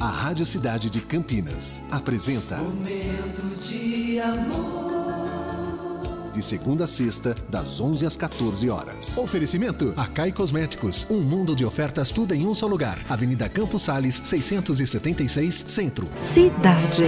A 0.00 0.08
Rádio 0.08 0.44
Cidade 0.44 0.90
de 0.90 1.00
Campinas 1.00 1.80
apresenta 1.90 2.56
Momento 2.56 3.56
de 3.62 4.20
amor. 4.20 6.32
De 6.34 6.42
segunda 6.42 6.84
a 6.84 6.86
sexta, 6.86 7.34
das 7.48 7.80
11 7.80 8.04
às 8.04 8.14
14 8.14 8.68
horas. 8.68 9.16
Oferecimento 9.16 9.94
Acai 9.96 10.32
Cosméticos, 10.32 11.06
um 11.08 11.20
mundo 11.20 11.56
de 11.56 11.64
ofertas 11.64 12.10
tudo 12.10 12.34
em 12.34 12.46
um 12.46 12.54
só 12.54 12.66
lugar. 12.66 12.98
Avenida 13.08 13.48
Campos 13.48 13.82
Sales, 13.82 14.20
676, 14.22 15.54
Centro. 15.54 16.06
Cidade. 16.14 17.04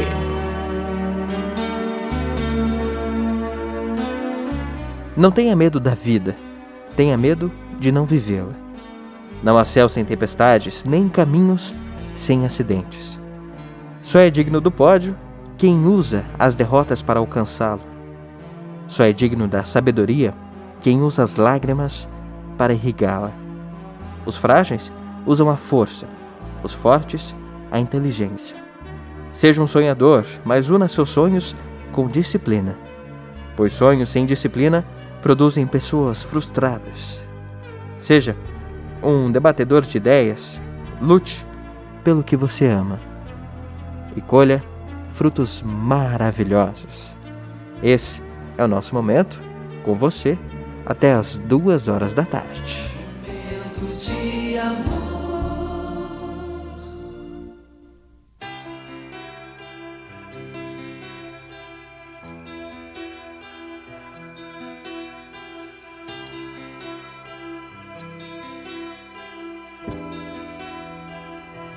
Não 5.14 5.30
tenha 5.30 5.54
medo 5.54 5.78
da 5.78 5.94
vida, 5.94 6.34
tenha 6.96 7.18
medo 7.18 7.52
de 7.78 7.92
não 7.92 8.06
vivê-la. 8.06 8.54
Não 9.42 9.58
há 9.58 9.64
céu 9.64 9.90
sem 9.90 10.06
tempestades, 10.06 10.84
nem 10.84 11.06
caminhos 11.08 11.68
sem 11.68 11.87
acidentes. 12.44 13.18
Só 14.02 14.18
é 14.18 14.28
digno 14.28 14.60
do 14.60 14.70
pódio 14.70 15.16
quem 15.56 15.86
usa 15.86 16.24
as 16.38 16.54
derrotas 16.54 17.00
para 17.00 17.20
alcançá-lo. 17.20 17.80
Só 18.88 19.04
é 19.04 19.12
digno 19.12 19.46
da 19.46 19.62
sabedoria 19.62 20.34
quem 20.80 21.00
usa 21.00 21.22
as 21.22 21.36
lágrimas 21.36 22.08
para 22.56 22.72
irrigá-la. 22.72 23.32
Os 24.26 24.36
frágeis 24.36 24.92
usam 25.24 25.48
a 25.48 25.56
força, 25.56 26.06
os 26.62 26.72
fortes, 26.72 27.36
a 27.70 27.78
inteligência. 27.78 28.56
Seja 29.32 29.62
um 29.62 29.66
sonhador, 29.66 30.24
mas 30.44 30.70
una 30.70 30.88
seus 30.88 31.10
sonhos 31.10 31.54
com 31.92 32.08
disciplina, 32.08 32.76
pois 33.56 33.72
sonhos 33.72 34.08
sem 34.08 34.26
disciplina 34.26 34.84
produzem 35.22 35.66
pessoas 35.66 36.22
frustradas. 36.22 37.24
Seja 37.98 38.36
um 39.02 39.30
debatedor 39.30 39.82
de 39.82 39.96
ideias, 39.98 40.60
lute 41.00 41.47
pelo 42.08 42.24
que 42.24 42.38
você 42.38 42.64
ama 42.64 42.98
e 44.16 44.20
colha 44.22 44.64
frutos 45.10 45.60
maravilhosos. 45.62 47.14
Esse 47.82 48.22
é 48.56 48.64
o 48.64 48.66
nosso 48.66 48.94
momento 48.94 49.38
com 49.84 49.94
você 49.94 50.38
até 50.86 51.12
as 51.12 51.36
duas 51.36 51.86
horas 51.86 52.14
da 52.14 52.24
tarde. 52.24 52.90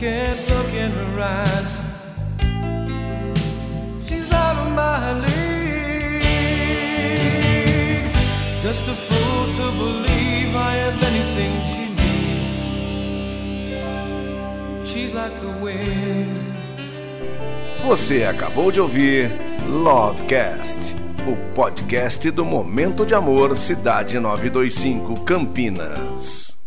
Can't 0.00 0.38
look 0.50 0.72
in 0.74 0.92
her 0.92 1.20
eyes. 1.20 1.78
She's 4.06 4.30
out 4.30 4.56
of 4.56 4.70
my 4.76 5.12
league. 5.14 6.22
Just 8.62 8.88
a 8.88 8.94
fool 8.94 9.46
to 9.56 9.72
believe 9.76 10.54
I 10.54 10.76
have 10.76 11.02
anything 11.02 11.52
she 11.66 11.84
needs. 11.98 12.56
She's 14.88 15.12
like 15.12 15.36
the 15.40 15.50
wind. 15.60 16.36
Você 17.84 18.22
acabou 18.22 18.70
de 18.70 18.80
ouvir 18.80 19.32
Lovecast, 19.66 20.94
o 21.26 21.34
podcast 21.54 22.30
do 22.30 22.44
Momento 22.44 23.04
de 23.04 23.16
Amor 23.16 23.58
Cidade 23.58 24.20
925 24.20 25.24
Campinas. 25.24 26.57